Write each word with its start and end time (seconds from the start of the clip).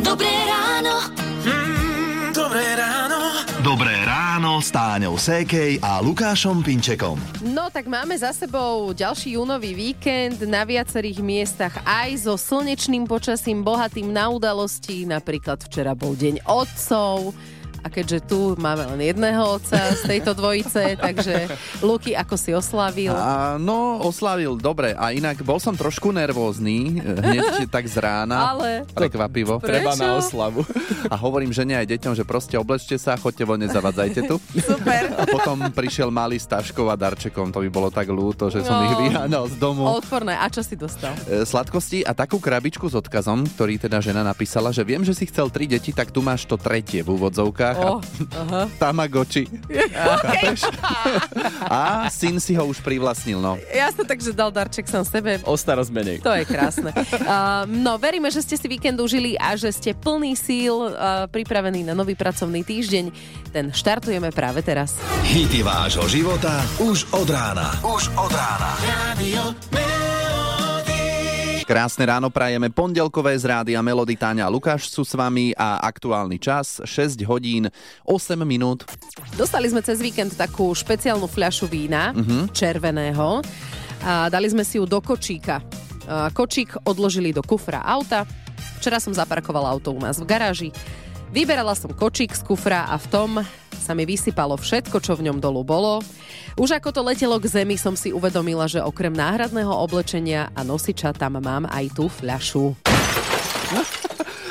Dobré 0.00 0.30
ráno. 0.46 0.94
Mm, 1.42 2.30
dobré 2.30 2.66
ráno. 2.78 3.18
Dobré 3.60 3.92
ráno 4.08 4.62
s 4.62 4.72
Táňou 4.72 5.18
Sékej 5.18 5.82
a 5.84 5.98
Lukášom 6.00 6.64
Pinčekom. 6.64 7.18
No 7.44 7.68
tak 7.68 7.90
máme 7.90 8.16
za 8.16 8.30
sebou 8.32 8.94
ďalší 8.94 9.36
júnový 9.36 9.74
víkend 9.76 10.40
na 10.46 10.62
viacerých 10.64 11.20
miestach 11.20 11.82
aj 11.82 12.24
so 12.24 12.38
slnečným 12.38 13.04
počasím 13.04 13.60
bohatým 13.66 14.08
na 14.08 14.32
udalosti. 14.32 15.04
Napríklad 15.04 15.60
včera 15.66 15.92
bol 15.98 16.14
deň 16.16 16.46
otcov, 16.46 17.36
a 17.80 17.88
keďže 17.88 18.18
tu 18.26 18.54
máme 18.54 18.84
len 18.86 19.00
jedného 19.06 19.56
otca 19.56 19.76
z 19.94 20.02
tejto 20.06 20.32
dvojice, 20.32 20.94
takže 21.06 21.48
Luky, 21.80 22.12
ako 22.12 22.34
si 22.34 22.50
oslavil? 22.50 23.12
A, 23.12 23.56
no, 23.56 24.00
oslavil, 24.00 24.54
dobre. 24.54 24.92
A 24.92 25.10
inak 25.10 25.40
bol 25.40 25.56
som 25.56 25.72
trošku 25.72 26.10
nervózny, 26.10 27.00
hneď 27.00 27.66
tak 27.66 27.84
z 27.84 27.96
rána. 27.96 28.52
Ale... 28.52 28.84
Prekvapivo. 28.92 29.58
Prečo? 29.58 29.68
Treba 29.70 29.92
na 29.94 30.16
oslavu. 30.16 30.62
A 31.06 31.14
hovorím 31.14 31.50
žene 31.50 31.76
aj 31.76 31.88
deťom, 31.88 32.12
že 32.12 32.24
proste 32.24 32.56
oblečte 32.56 32.96
sa, 32.96 33.16
choďte 33.16 33.44
von, 33.44 33.58
nezavadzajte 33.58 34.20
tu. 34.24 34.36
Super. 34.56 35.16
A 35.16 35.24
potom 35.24 35.56
prišiel 35.70 36.08
malý 36.08 36.36
s 36.36 36.44
taškou 36.44 36.86
a 36.86 36.96
darčekom, 36.96 37.48
to 37.48 37.60
by 37.60 37.70
bolo 37.70 37.88
tak 37.88 38.08
ľúto, 38.08 38.48
že 38.48 38.60
som 38.60 38.80
No. 38.80 38.86
ich 38.86 39.12
vyháňal 39.12 39.44
z 39.46 39.56
domu. 39.60 39.84
Odporné. 39.84 40.32
A 40.34 40.48
čo 40.48 40.64
si 40.64 40.72
dostal? 40.72 41.12
E, 41.28 41.44
sladkosti 41.44 42.00
a 42.00 42.16
takú 42.16 42.40
krabičku 42.40 42.86
s 42.86 42.94
odkazom, 42.94 43.44
ktorý 43.44 43.76
teda 43.76 44.00
žena 44.00 44.22
napísala, 44.22 44.70
že 44.70 44.80
viem, 44.80 45.02
že 45.02 45.12
si 45.12 45.26
chcel 45.26 45.52
tri 45.52 45.66
deti, 45.66 45.92
tak 45.92 46.08
tu 46.08 46.20
máš 46.20 46.44
to 46.44 46.56
tretie 46.56 47.00
v 47.00 47.12
úvodzovkách. 47.12 47.69
Oh, 47.78 48.00
A 48.00 48.40
aha. 48.42 48.62
Tamagotchi. 48.82 49.46
Chápeš? 49.92 50.60
A 51.70 52.08
syn 52.10 52.40
si 52.40 52.56
ho 52.56 52.64
už 52.66 52.80
privlastnil, 52.82 53.38
no. 53.38 53.60
Jasne, 53.70 54.02
takže 54.06 54.34
dal 54.34 54.50
darček 54.50 54.88
sám 54.88 55.04
sebe. 55.06 55.38
O 55.46 55.54
starosť 55.54 55.90
menej. 55.92 56.16
To 56.24 56.32
je 56.34 56.44
krásne. 56.48 56.90
Uh, 56.90 57.66
no, 57.68 58.00
veríme, 58.00 58.30
že 58.32 58.42
ste 58.42 58.56
si 58.56 58.66
víkend 58.66 58.98
užili 58.98 59.36
a 59.38 59.54
že 59.54 59.70
ste 59.70 59.94
plný 59.94 60.34
síl, 60.34 60.74
uh, 60.74 61.26
pripravení 61.28 61.84
na 61.86 61.94
nový 61.94 62.14
pracovný 62.16 62.64
týždeň. 62.64 63.04
Ten 63.50 63.74
štartujeme 63.74 64.30
práve 64.30 64.62
teraz. 64.62 64.96
Hity 65.26 65.62
vášho 65.62 66.06
života 66.06 66.62
už 66.78 67.10
od 67.14 67.28
rána. 67.30 67.74
Už 67.82 68.10
od 68.14 68.32
rána. 68.32 68.70
Radio. 69.10 69.89
Krásne 71.70 72.02
ráno 72.02 72.34
prajeme 72.34 72.66
pondelkové 72.66 73.30
z 73.38 73.46
rádia 73.46 73.78
Melody 73.78 74.18
Táňa 74.18 74.42
a 74.42 74.50
Lukáš 74.50 74.90
sú 74.90 75.06
s 75.06 75.14
vami 75.14 75.54
a 75.54 75.78
aktuálny 75.86 76.34
čas 76.42 76.82
6 76.82 77.22
hodín 77.30 77.70
8 78.02 78.34
minút. 78.42 78.90
Dostali 79.38 79.70
sme 79.70 79.78
cez 79.78 80.02
víkend 80.02 80.34
takú 80.34 80.74
špeciálnu 80.74 81.30
fľašu 81.30 81.70
vína, 81.70 82.10
červeného. 82.50 83.38
A 84.02 84.26
dali 84.26 84.50
sme 84.50 84.66
si 84.66 84.82
ju 84.82 84.84
do 84.90 84.98
kočíka. 84.98 85.62
Kočík 86.34 86.74
odložili 86.90 87.30
do 87.30 87.46
kufra 87.46 87.86
auta. 87.86 88.26
Včera 88.82 88.98
som 88.98 89.14
zaparkovala 89.14 89.70
auto 89.70 89.94
u 89.94 90.02
nás 90.02 90.18
v 90.18 90.26
garáži. 90.26 90.74
Vyberala 91.30 91.78
som 91.78 91.94
kočík 91.94 92.34
z 92.34 92.42
kufra 92.50 92.90
a 92.90 92.98
v 92.98 93.06
tom 93.14 93.30
sa 93.90 93.98
mi 93.98 94.06
vysypalo 94.06 94.54
všetko, 94.54 95.02
čo 95.02 95.18
v 95.18 95.26
ňom 95.26 95.42
dolu 95.42 95.66
bolo. 95.66 95.98
Už 96.54 96.78
ako 96.78 96.94
to 96.94 97.02
letelo 97.02 97.42
k 97.42 97.50
zemi, 97.50 97.74
som 97.74 97.98
si 97.98 98.14
uvedomila, 98.14 98.70
že 98.70 98.78
okrem 98.78 99.10
náhradného 99.10 99.74
oblečenia 99.74 100.46
a 100.54 100.62
nosiča 100.62 101.10
tam 101.10 101.42
mám 101.42 101.66
aj 101.66 101.90
tú 101.98 102.06
fľašu. 102.06 102.78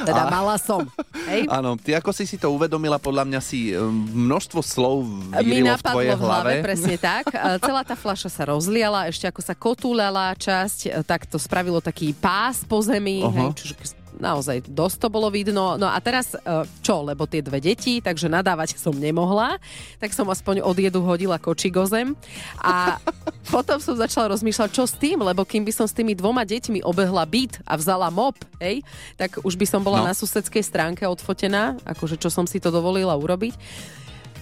Teda 0.03 0.27
mala 0.27 0.59
som. 0.59 0.83
Hej? 1.27 1.47
Áno, 1.47 1.79
ty 1.79 1.95
ako 1.95 2.11
si 2.11 2.27
si 2.27 2.35
to 2.35 2.51
uvedomila, 2.51 2.99
podľa 2.99 3.23
mňa 3.31 3.39
si 3.39 3.71
um, 3.75 3.91
množstvo 4.27 4.59
slov 4.59 5.07
Mi 5.39 5.63
vyrilo 5.63 5.75
v 5.75 5.79
napadlo 5.79 5.95
tvojej 5.95 6.11
v 6.11 6.19
hlave. 6.19 6.51
hlave, 6.51 6.53
presne 6.63 6.95
tak. 7.11 7.25
A 7.35 7.59
Celá 7.63 7.81
tá 7.87 7.95
fľaša 7.95 8.29
sa 8.31 8.43
rozliala, 8.47 9.07
ešte 9.07 9.27
ako 9.27 9.39
sa 9.43 9.55
kotúľala 9.55 10.35
časť, 10.35 10.79
e, 10.87 10.89
tak 11.03 11.27
to 11.27 11.35
spravilo 11.39 11.83
taký 11.83 12.15
pás 12.15 12.63
po 12.63 12.79
zemi, 12.79 13.23
Aha. 13.23 13.31
hej, 13.31 13.47
čiže 13.55 13.73
naozaj 14.19 14.67
dosť 14.67 14.97
to 15.01 15.07
bolo 15.07 15.31
vidno. 15.31 15.79
No 15.79 15.87
a 15.87 15.97
teraz 16.03 16.35
e, 16.35 16.39
čo, 16.83 17.01
lebo 17.01 17.25
tie 17.25 17.39
dve 17.39 17.57
deti, 17.57 18.03
takže 18.03 18.27
nadávať 18.27 18.75
som 18.75 18.91
nemohla, 18.91 19.57
tak 19.97 20.11
som 20.11 20.27
aspoň 20.27 20.61
od 20.61 20.75
jedu 20.75 20.99
hodila 21.01 21.39
kočík 21.39 21.79
o 21.79 21.87
zem. 21.87 22.13
A 22.59 22.99
potom 23.53 23.79
som 23.79 23.95
začala 23.95 24.35
rozmýšľať, 24.35 24.69
čo 24.69 24.83
s 24.83 24.93
tým, 24.93 25.23
lebo 25.23 25.47
kým 25.47 25.63
by 25.63 25.71
som 25.73 25.87
s 25.87 25.95
tými 25.95 26.13
dvoma 26.13 26.43
deťmi 26.43 26.83
obehla 26.83 27.23
byt 27.23 27.63
a 27.63 27.79
vzala 27.79 28.11
mop, 28.11 28.35
hej, 28.59 28.83
tak 29.15 29.39
už 29.41 29.55
by 29.55 29.65
som 29.65 29.81
bola 29.81 30.03
No. 30.03 30.11
na 30.11 30.13
susedskej 30.13 30.61
stránke 30.63 31.07
odfotená, 31.07 31.79
akože 31.87 32.19
čo 32.19 32.27
som 32.27 32.43
si 32.43 32.59
to 32.59 32.69
dovolila 32.69 33.15
urobiť. 33.15 33.55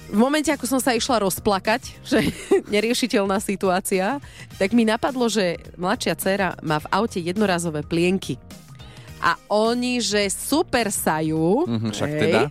V 0.07 0.15
momente, 0.15 0.47
ako 0.47 0.63
som 0.63 0.79
sa 0.79 0.95
išla 0.95 1.19
rozplakať, 1.19 1.81
že 2.09 2.31
neriešiteľná 2.71 3.43
situácia, 3.43 4.23
tak 4.55 4.71
mi 4.71 4.87
napadlo, 4.87 5.27
že 5.27 5.59
mladšia 5.75 6.15
dcéra 6.15 6.49
má 6.63 6.79
v 6.79 6.87
aute 6.95 7.19
jednorazové 7.19 7.83
plienky. 7.83 8.39
A 9.21 9.35
oni, 9.49 9.99
že 9.99 10.29
super 10.29 10.93
sajú. 10.93 11.65
Mhm, 11.65 11.89
však 11.91 12.09
teda. 12.13 12.41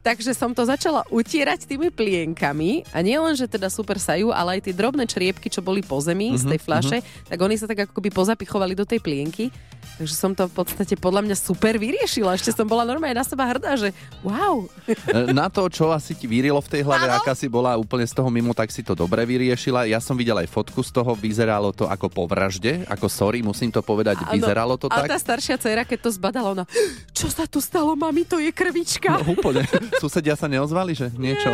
Takže 0.00 0.32
som 0.32 0.50
to 0.50 0.64
začala 0.64 1.04
utierať 1.06 1.64
tými 1.66 1.92
plienkami. 1.92 2.88
A 2.88 3.00
nie 3.00 3.14
len, 3.14 3.32
že 3.32 3.44
teda 3.44 3.68
super 3.68 3.96
sajú, 3.96 4.30
ale 4.30 4.56
aj 4.56 4.64
tie 4.64 4.72
drobné 4.72 5.04
čriepky, 5.04 5.46
čo 5.46 5.60
boli 5.60 5.80
po 5.80 6.00
zemi 6.00 6.32
z 6.32 6.42
Mhm, 6.42 6.50
tej 6.50 6.58
fľaše, 6.58 6.98
tak 7.26 7.38
oni 7.38 7.54
sa 7.54 7.66
tak 7.66 7.84
ako 7.84 7.92
keby 7.94 8.08
pozapichovali 8.08 8.72
do 8.72 8.82
tej 8.82 8.96
plienky. 8.98 9.52
Takže 9.96 10.12
som 10.14 10.32
to 10.32 10.44
v 10.44 10.54
podstate 10.54 10.96
podľa 10.96 11.20
mňa 11.22 11.36
super 11.36 11.76
vyriešila. 11.76 12.32
Ešte 12.32 12.48
som 12.50 12.64
bola 12.64 12.82
normálne 12.82 13.12
na 13.14 13.20
seba 13.20 13.44
hrdá, 13.44 13.76
že 13.76 13.92
wow. 14.22 14.64
E, 14.86 14.96
Na 15.30 15.46
to, 15.46 15.68
čo 15.68 15.88
asi 15.90 16.12
ti 16.12 16.24
vyrilo 16.24 16.56
v 16.58 16.70
tej 16.70 16.82
hlave, 16.82 17.04
Áno. 17.06 17.20
aká 17.20 17.32
si 17.32 17.44
bola 17.46 17.76
úplne 17.76 18.04
z 18.04 18.12
toho 18.12 18.28
mimo, 18.28 18.50
tak 18.50 18.68
si 18.68 18.80
to 18.80 18.92
dobre 18.94 19.20
vyriešila. 19.22 19.84
Ja 19.84 19.98
som 19.98 20.16
videl 20.16 20.36
aj 20.38 20.48
fotku 20.48 20.80
z 20.80 20.88
toho, 20.90 21.12
vyzeralo 21.12 21.68
to 21.70 21.84
ako 21.84 22.08
po 22.08 22.24
vražde, 22.24 22.84
ako 22.86 23.06
sorry, 23.06 23.40
musím 23.40 23.68
to 23.68 23.80
povedať, 23.80 24.20
Áno. 24.22 24.32
vyzeralo 24.32 24.74
to 24.74 24.88
A 24.88 25.04
tak. 25.04 25.08
tá 25.10 25.18
staršia 25.20 25.56
dcera, 25.56 25.84
keď 25.84 25.98
to 26.00 26.10
zbadala, 26.10 26.48
ona, 26.54 26.64
čo 27.10 27.28
sa 27.28 27.44
tu 27.44 27.60
stalo, 27.60 27.92
mami, 27.92 28.24
to 28.24 28.36
je 28.36 28.48
krvička. 28.50 29.16
No 29.18 29.32
úplne. 29.34 29.68
Susedia 29.98 30.38
sa 30.38 30.46
neozvali, 30.46 30.94
že 30.94 31.10
niečo. 31.18 31.50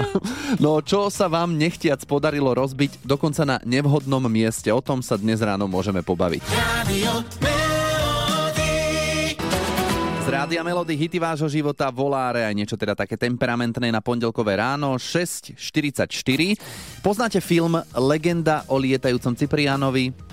No 0.60 0.82
čo 0.84 1.08
sa 1.08 1.30
vám 1.30 1.56
nechtiac 1.56 2.04
podarilo 2.04 2.52
rozbiť 2.52 3.06
dokonca 3.06 3.46
na 3.46 3.56
nevhodnom 3.64 4.22
mieste? 4.28 4.68
O 4.74 4.84
tom 4.84 5.00
sa 5.00 5.16
dnes 5.16 5.40
ráno 5.40 5.70
môžeme 5.70 6.02
pobaviť. 6.02 6.42
Z 10.26 10.34
Rádia 10.34 10.66
Melody 10.66 10.98
hity 10.98 11.22
vášho 11.22 11.46
života, 11.46 11.86
voláre 11.94 12.42
aj 12.42 12.50
niečo 12.50 12.74
teda 12.74 12.98
také 12.98 13.14
temperamentné 13.14 13.94
na 13.94 14.02
pondelkové 14.02 14.58
ráno 14.58 14.98
6.44. 14.98 16.10
Poznáte 16.98 17.38
film 17.38 17.78
Legenda 17.94 18.66
o 18.66 18.74
lietajúcom 18.74 19.38
Ciprianovi? 19.38 20.25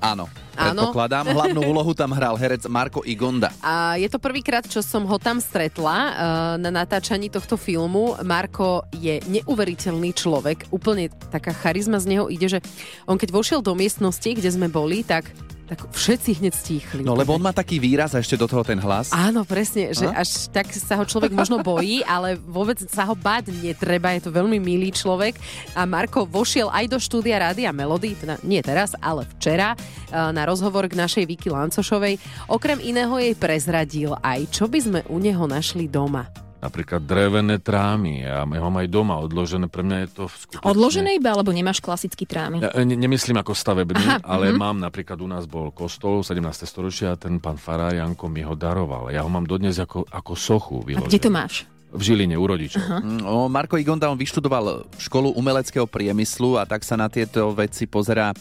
Áno, 0.00 0.28
Áno. 0.56 0.92
predpokladám. 0.92 1.24
Hlavnú 1.32 1.60
úlohu 1.72 1.92
tam 1.96 2.12
hral 2.12 2.36
herec 2.36 2.64
Marko 2.68 3.00
Igonda. 3.04 3.52
A 3.64 3.96
je 3.96 4.08
to 4.08 4.20
prvýkrát, 4.20 4.64
čo 4.64 4.84
som 4.84 5.08
ho 5.08 5.16
tam 5.16 5.40
stretla 5.40 5.96
uh, 5.96 6.12
na 6.60 6.68
natáčaní 6.72 7.32
tohto 7.32 7.56
filmu. 7.56 8.16
Marko 8.24 8.84
je 8.96 9.20
neuveriteľný 9.28 10.12
človek, 10.12 10.68
úplne 10.72 11.08
taká 11.32 11.56
charizma 11.56 11.96
z 12.00 12.16
neho 12.16 12.28
ide, 12.28 12.48
že 12.48 12.60
on 13.08 13.16
keď 13.16 13.32
vošiel 13.32 13.60
do 13.64 13.72
miestnosti, 13.72 14.28
kde 14.28 14.50
sme 14.52 14.68
boli, 14.68 15.02
tak, 15.02 15.28
tak 15.66 15.90
všetci 15.90 16.38
hneď 16.38 16.54
stíchli. 16.54 17.02
No 17.02 17.18
lebo 17.18 17.34
on 17.34 17.42
má 17.42 17.50
taký 17.50 17.82
výraz 17.82 18.14
a 18.14 18.22
ešte 18.22 18.38
do 18.38 18.46
toho 18.46 18.62
ten 18.62 18.78
hlas. 18.78 19.10
Áno, 19.10 19.42
presne, 19.42 19.90
že 19.90 20.06
A? 20.06 20.22
až 20.22 20.46
tak 20.54 20.70
sa 20.70 20.94
ho 20.94 21.04
človek 21.04 21.34
možno 21.34 21.58
bojí, 21.58 22.06
ale 22.14 22.38
vôbec 22.38 22.78
sa 22.86 23.02
ho 23.02 23.18
báť 23.18 23.50
netreba, 23.50 24.14
je 24.14 24.22
to 24.22 24.30
veľmi 24.30 24.62
milý 24.62 24.94
človek. 24.94 25.34
A 25.74 25.82
Marko 25.82 26.22
vošiel 26.22 26.70
aj 26.70 26.86
do 26.86 26.98
štúdia 27.02 27.42
Rádia 27.42 27.74
Melody, 27.74 28.14
teda 28.14 28.38
nie 28.46 28.62
teraz, 28.62 28.94
ale 29.02 29.26
včera, 29.36 29.74
eh, 29.74 30.30
na 30.30 30.46
rozhovor 30.46 30.86
k 30.86 30.94
našej 30.94 31.26
Viki 31.26 31.50
Lancošovej. 31.50 32.46
Okrem 32.46 32.78
iného 32.78 33.18
jej 33.18 33.34
prezradil 33.34 34.14
aj, 34.22 34.46
čo 34.54 34.70
by 34.70 34.78
sme 34.78 35.00
u 35.10 35.18
neho 35.18 35.50
našli 35.50 35.90
doma. 35.90 36.45
Napríklad 36.56 37.04
drevené 37.04 37.60
trámy. 37.60 38.24
Ja 38.24 38.48
ho 38.48 38.68
mám 38.72 38.80
aj 38.80 38.88
doma 38.88 39.20
odložené. 39.20 39.68
Pre 39.68 39.84
mňa 39.84 39.96
je 40.04 40.08
to 40.08 40.24
skutočne... 40.24 40.64
Odložené 40.64 41.10
iba, 41.20 41.36
alebo 41.36 41.52
nemáš 41.52 41.84
klasický 41.84 42.24
trámy? 42.24 42.64
Ja, 42.64 42.72
ne, 42.80 42.96
nemyslím 42.96 43.36
ako 43.36 43.52
stavebný, 43.52 44.00
Aha, 44.00 44.24
ale 44.24 44.50
mhm. 44.50 44.56
mám 44.56 44.76
napríklad 44.80 45.20
u 45.20 45.28
nás 45.28 45.44
bol 45.44 45.68
kostol 45.68 46.24
17. 46.24 46.40
storočia 46.64 47.12
a 47.12 47.20
ten 47.20 47.36
pán 47.38 47.60
Farár 47.60 47.92
Janko 47.92 48.32
mi 48.32 48.40
ho 48.40 48.56
daroval. 48.56 49.12
Ja 49.12 49.20
ho 49.20 49.30
mám 49.30 49.44
dodnes 49.44 49.76
ako, 49.76 50.08
ako 50.08 50.32
sochu 50.32 50.76
A 50.80 51.04
kde 51.04 51.20
to 51.20 51.28
vyloženú. 51.28 51.32
máš? 51.32 51.54
V 51.96 52.02
Žiline 52.02 52.36
u 52.36 52.44
rodičov. 52.44 52.82
No, 53.04 53.46
Marko 53.46 53.78
Igonda, 53.78 54.10
on 54.10 54.18
vyštudoval 54.18 54.90
školu 55.00 55.32
umeleckého 55.38 55.86
priemyslu 55.86 56.58
a 56.60 56.66
tak 56.66 56.82
sa 56.82 56.98
na 56.98 57.06
tieto 57.06 57.54
veci 57.54 57.86
pozerá 57.86 58.34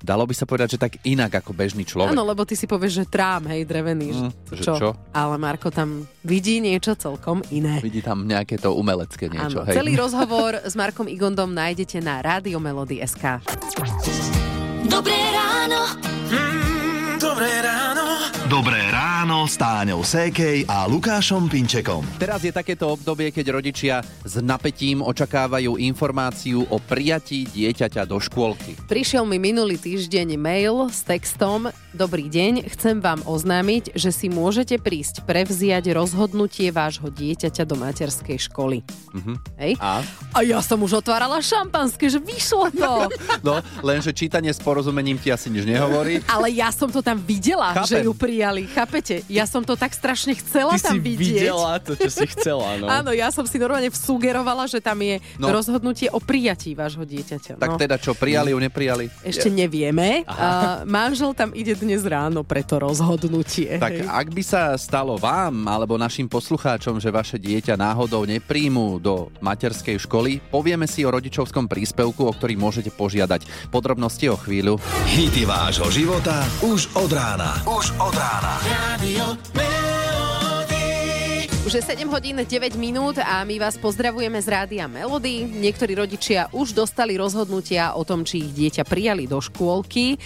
dalo 0.00 0.24
by 0.24 0.34
sa 0.34 0.48
povedať, 0.48 0.76
že 0.76 0.78
tak 0.80 0.98
inak 1.04 1.42
ako 1.44 1.54
bežný 1.54 1.84
človek. 1.84 2.16
Áno, 2.16 2.24
lebo 2.24 2.42
ty 2.42 2.58
si 2.58 2.64
povieš, 2.64 3.02
že 3.02 3.04
trám, 3.06 3.46
hej, 3.52 3.62
drevený. 3.68 4.08
Mm, 4.10 4.30
že, 4.50 4.62
že 4.62 4.72
čo? 4.74 4.96
Ale 5.14 5.36
Marko 5.36 5.68
tam 5.70 6.08
vidí 6.24 6.58
niečo 6.58 6.96
celkom 6.96 7.44
iné. 7.52 7.78
Vidí 7.84 8.00
tam 8.00 8.24
nejaké 8.24 8.56
to 8.58 8.74
umelecké 8.74 9.28
niečo. 9.28 9.62
Áno, 9.62 9.68
hej. 9.68 9.76
celý 9.76 9.94
rozhovor 9.94 10.58
s 10.64 10.74
Markom 10.74 11.06
Igondom 11.06 11.52
nájdete 11.52 12.00
na 12.00 12.24
SK. 13.04 13.44
Dobré 14.88 15.16
ráno. 15.32 15.80
Mm, 16.32 17.16
dobré 17.20 17.50
ráno. 17.62 17.83
Dobré 18.44 18.76
ráno 18.92 19.48
s 19.48 19.56
Táňou 19.56 20.04
Sékej 20.04 20.68
a 20.68 20.84
Lukášom 20.84 21.48
Pinčekom. 21.48 22.04
Teraz 22.20 22.44
je 22.44 22.52
takéto 22.52 22.92
obdobie, 22.92 23.32
keď 23.32 23.56
rodičia 23.56 24.04
s 24.04 24.36
napätím 24.36 25.00
očakávajú 25.00 25.80
informáciu 25.80 26.68
o 26.68 26.76
prijatí 26.76 27.48
dieťaťa 27.48 28.04
do 28.04 28.20
škôlky. 28.20 28.76
Prišiel 28.84 29.24
mi 29.24 29.40
minulý 29.40 29.80
týždeň 29.80 30.36
mail 30.36 30.92
s 30.92 31.00
textom 31.08 31.72
Dobrý 31.94 32.26
deň, 32.26 32.66
chcem 32.74 32.98
vám 32.98 33.22
oznámiť, 33.22 33.94
že 33.94 34.10
si 34.10 34.26
môžete 34.26 34.82
prísť 34.82 35.22
prevziať 35.22 35.94
rozhodnutie 35.94 36.74
vášho 36.74 37.06
dieťaťa 37.06 37.62
do 37.62 37.78
materskej 37.78 38.50
školy. 38.50 38.82
Mhm. 39.14 39.34
Hej? 39.62 39.72
A? 39.78 40.02
A 40.34 40.42
ja 40.42 40.58
som 40.58 40.82
už 40.82 40.98
otvárala 40.98 41.38
šampanské, 41.38 42.10
že 42.10 42.18
vyšlo 42.18 42.74
to. 42.74 43.06
No, 43.46 43.62
lenže 43.86 44.10
čítanie 44.10 44.50
s 44.50 44.58
porozumením 44.58 45.22
ti 45.22 45.30
asi 45.30 45.54
nič 45.54 45.62
nehovorí. 45.70 46.18
Ale 46.26 46.50
ja 46.50 46.74
som 46.74 46.90
to 46.90 46.98
tam 46.98 47.22
videla, 47.22 47.78
Chápem. 47.78 47.86
že 47.86 47.96
ju 48.10 48.12
prijali. 48.34 48.66
Chápete? 48.66 49.22
Ja 49.30 49.46
som 49.46 49.62
to 49.62 49.78
tak 49.78 49.94
strašne 49.94 50.34
chcela 50.34 50.74
Ty 50.74 50.90
tam 50.90 50.98
si 50.98 51.06
vidieť. 51.06 51.46
videla 51.46 51.78
to, 51.78 51.94
čo 51.94 52.10
si 52.10 52.26
chcela, 52.34 52.74
no. 52.82 52.90
Áno, 52.90 53.14
ja 53.14 53.30
som 53.30 53.46
si 53.46 53.62
normálne 53.62 53.94
vsugerovala, 53.94 54.66
že 54.66 54.82
tam 54.82 54.98
je 54.98 55.22
No. 55.38 55.54
rozhodnutie 55.54 56.10
o 56.10 56.18
prijatí 56.18 56.74
vášho 56.74 57.06
dieťaťa. 57.06 57.62
Tak 57.62 57.70
no. 57.70 57.78
teda 57.78 57.94
čo, 57.94 58.10
prijali 58.18 58.50
ju, 58.50 58.58
neprijali? 58.58 59.06
Ešte 59.22 59.46
nevieme. 59.46 60.26
A 60.26 60.82
manžel 60.82 61.30
tam 61.30 61.54
ide 61.54 61.78
dnes 61.78 62.02
ráno 62.02 62.42
pre 62.42 62.66
to 62.66 62.82
rozhodnutie. 62.82 63.78
Tak 63.78 64.02
hej. 64.02 64.06
ak 64.10 64.28
by 64.34 64.42
sa 64.42 64.74
stalo 64.74 65.14
vám 65.14 65.70
alebo 65.70 65.94
našim 65.94 66.26
poslucháčom, 66.26 66.98
že 66.98 67.14
vaše 67.14 67.38
dieťa 67.38 67.78
náhodou 67.78 68.26
nepríjmu 68.26 68.98
do 68.98 69.30
materskej 69.38 70.02
školy, 70.02 70.42
povieme 70.50 70.90
si 70.90 71.06
o 71.06 71.14
rodičovskom 71.14 71.70
príspevku, 71.70 72.26
o 72.26 72.32
ktorý 72.34 72.58
môžete 72.58 72.90
požiadať. 72.90 73.70
Podrobnosti 73.70 74.26
o 74.26 74.34
chvíľu. 74.34 74.82
Hity 75.06 75.46
vášho 75.46 75.86
života 75.94 76.42
už 76.66 76.90
od 76.98 77.10
rána. 77.14 77.62
Už 77.68 77.94
od 78.00 78.10
rána. 78.10 78.23
Radio 78.24 79.36
Melody. 79.52 81.44
Už 81.68 81.76
je 81.76 81.82
7 81.84 82.08
hodín 82.08 82.40
9 82.40 82.72
minút 82.80 83.20
a 83.20 83.44
my 83.44 83.60
vás 83.60 83.76
pozdravujeme 83.76 84.40
z 84.40 84.48
Rádia 84.48 84.88
Melody. 84.88 85.44
Niektorí 85.44 85.92
rodičia 85.92 86.48
už 86.48 86.72
dostali 86.72 87.20
rozhodnutia 87.20 87.92
o 87.92 88.00
tom, 88.00 88.24
či 88.24 88.48
ich 88.48 88.56
dieťa 88.56 88.88
prijali 88.88 89.28
do 89.28 89.44
škôlky. 89.44 90.16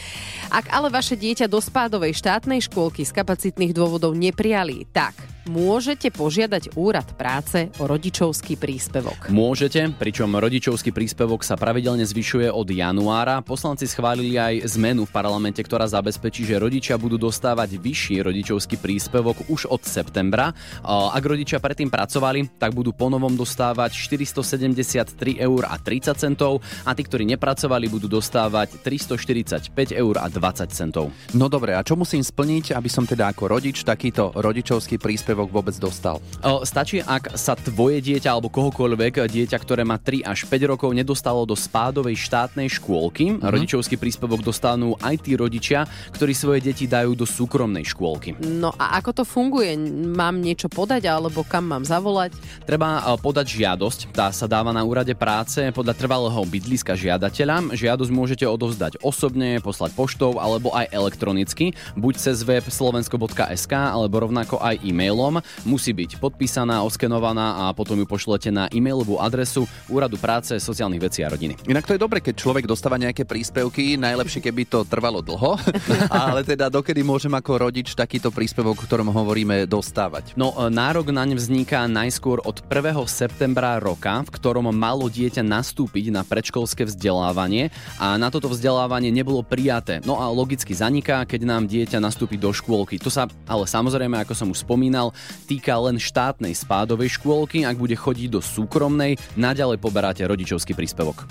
Ak 0.46 0.70
ale 0.70 0.94
vaše 0.94 1.18
dieťa 1.18 1.50
do 1.50 1.58
spádovej 1.58 2.14
štátnej 2.14 2.62
škôlky 2.70 3.02
z 3.02 3.10
kapacitných 3.10 3.74
dôvodov 3.74 4.14
neprijali, 4.14 4.86
tak 4.94 5.18
môžete 5.48 6.12
požiadať 6.12 6.76
úrad 6.76 7.08
práce 7.16 7.72
o 7.80 7.88
rodičovský 7.88 8.60
príspevok. 8.60 9.32
Môžete, 9.32 9.90
pričom 9.96 10.36
rodičovský 10.36 10.92
príspevok 10.92 11.42
sa 11.42 11.56
pravidelne 11.56 12.04
zvyšuje 12.04 12.52
od 12.52 12.68
januára. 12.68 13.40
Poslanci 13.40 13.88
schválili 13.88 14.36
aj 14.36 14.68
zmenu 14.76 15.08
v 15.08 15.14
parlamente, 15.16 15.64
ktorá 15.64 15.88
zabezpečí, 15.88 16.44
že 16.44 16.60
rodičia 16.60 17.00
budú 17.00 17.16
dostávať 17.16 17.80
vyšší 17.80 18.20
rodičovský 18.20 18.76
príspevok 18.76 19.48
už 19.48 19.72
od 19.72 19.80
septembra. 19.88 20.52
A 20.84 21.16
Ak 21.16 21.24
rodičia 21.24 21.56
predtým 21.62 21.88
pracovali, 21.88 22.60
tak 22.60 22.76
budú 22.76 22.92
ponovom 22.92 23.32
dostávať 23.32 23.96
473 23.96 25.16
eur 25.40 25.62
a 25.64 25.80
30 25.80 26.12
centov 26.18 26.60
a 26.84 26.92
tí, 26.92 27.06
ktorí 27.06 27.24
nepracovali, 27.24 27.88
budú 27.88 28.10
dostávať 28.10 28.82
345 28.84 29.72
eur 29.94 30.14
a 30.20 30.26
20 30.28 30.68
centov. 30.74 31.08
No 31.32 31.48
dobre, 31.48 31.72
a 31.72 31.80
čo 31.80 31.96
musím 31.96 32.20
splniť, 32.20 32.76
aby 32.76 32.90
som 32.90 33.06
teda 33.06 33.30
ako 33.30 33.48
rodič 33.48 33.86
takýto 33.86 34.34
rodičovský 34.34 34.98
príspevok 34.98 35.37
vôbec 35.46 35.78
dostal? 35.78 36.18
Stačí, 36.66 36.98
ak 36.98 37.38
sa 37.38 37.54
tvoje 37.54 38.02
dieťa 38.02 38.34
alebo 38.34 38.50
kohokoľvek 38.50 39.30
dieťa, 39.30 39.58
ktoré 39.62 39.86
má 39.86 40.00
3 40.00 40.26
až 40.26 40.48
5 40.50 40.70
rokov, 40.74 40.90
nedostalo 40.90 41.46
do 41.46 41.54
spádovej 41.54 42.18
štátnej 42.18 42.66
škôlky. 42.66 43.38
Mhm. 43.38 43.46
Rodičovský 43.46 43.94
príspevok 44.00 44.42
dostanú 44.42 44.96
aj 44.98 45.22
tí 45.22 45.36
rodičia, 45.38 45.84
ktorí 46.16 46.32
svoje 46.32 46.72
deti 46.72 46.88
dajú 46.88 47.14
do 47.14 47.28
súkromnej 47.28 47.84
škôlky. 47.84 48.40
No 48.40 48.72
a 48.74 48.98
ako 48.98 49.22
to 49.22 49.24
funguje? 49.28 49.76
Mám 50.08 50.40
niečo 50.40 50.72
podať 50.72 51.06
alebo 51.06 51.44
kam 51.44 51.68
mám 51.68 51.84
zavolať? 51.84 52.32
Treba 52.64 53.04
podať 53.20 53.60
žiadosť, 53.60 54.16
tá 54.16 54.32
sa 54.32 54.48
dáva 54.48 54.72
na 54.72 54.80
úrade 54.82 55.12
práce 55.12 55.60
podľa 55.74 55.94
trvalého 55.98 56.40
bydliska 56.48 56.96
žiadateľa. 56.96 57.76
Žiadosť 57.76 58.12
môžete 58.14 58.44
odovzdať 58.48 59.02
osobne, 59.04 59.60
poslať 59.60 59.92
poštou 59.92 60.40
alebo 60.40 60.72
aj 60.72 60.88
elektronicky, 60.94 61.76
buď 61.98 62.14
cez 62.16 62.40
web 62.46 62.64
slovensko.sk 62.64 63.72
alebo 63.74 64.24
rovnako 64.24 64.62
aj 64.62 64.80
e-mailom. 65.18 65.42
Musí 65.66 65.90
byť 65.90 66.22
podpísaná, 66.22 66.86
oskenovaná 66.86 67.66
a 67.68 67.74
potom 67.74 67.98
ju 67.98 68.06
pošlete 68.06 68.54
na 68.54 68.70
e-mailovú 68.70 69.18
adresu 69.18 69.66
Úradu 69.90 70.14
práce, 70.16 70.54
sociálnych 70.62 71.02
vecí 71.02 71.26
a 71.26 71.32
rodiny. 71.34 71.58
Inak 71.66 71.90
to 71.90 71.98
je 71.98 72.00
dobre, 72.00 72.22
keď 72.22 72.38
človek 72.38 72.64
dostáva 72.70 73.00
nejaké 73.00 73.26
príspevky, 73.26 73.98
najlepšie 73.98 74.38
keby 74.38 74.62
to 74.70 74.86
trvalo 74.86 75.18
dlho, 75.18 75.58
ale 76.12 76.46
teda 76.46 76.70
dokedy 76.70 77.02
môžem 77.02 77.34
ako 77.34 77.68
rodič 77.68 77.98
takýto 77.98 78.30
príspevok, 78.30 78.78
o 78.78 78.84
ktorom 78.86 79.10
hovoríme, 79.10 79.66
dostávať? 79.66 80.38
No, 80.38 80.54
e, 80.54 80.70
nárok 80.70 81.10
naň 81.10 81.34
vzniká 81.34 81.90
najskôr 81.90 82.38
od 82.46 82.62
1. 82.70 82.94
septembra 83.10 83.82
roka, 83.82 84.22
v 84.22 84.30
ktorom 84.30 84.70
malo 84.70 85.10
dieťa 85.10 85.42
nastúpiť 85.42 86.12
na 86.14 86.22
predškolské 86.22 86.86
vzdelávanie 86.86 87.72
a 87.96 88.14
na 88.20 88.28
toto 88.28 88.52
vzdelávanie 88.52 89.10
nebolo 89.10 89.42
prijaté. 89.42 90.04
No 90.04 90.20
a 90.20 90.28
logicky 90.28 90.76
zaniká, 90.76 91.24
keď 91.24 91.40
nám 91.48 91.62
dieťa 91.66 91.98
nastúpi 91.98 92.36
do 92.36 92.52
škôlky. 92.52 93.00
To 93.00 93.08
sa 93.08 93.24
ale 93.48 93.64
samozrejme, 93.64 94.20
ako 94.20 94.34
som 94.36 94.52
už 94.52 94.60
spomínal, 94.68 95.07
týka 95.46 95.74
len 95.78 96.00
štátnej 96.00 96.54
spádovej 96.54 97.18
škôlky. 97.20 97.64
Ak 97.68 97.76
bude 97.76 97.94
chodiť 97.94 98.28
do 98.28 98.40
súkromnej, 98.40 99.20
naďalej 99.34 99.78
poberáte 99.82 100.22
rodičovský 100.24 100.72
príspevok. 100.72 101.28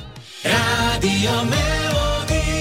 Melody. 1.48 2.58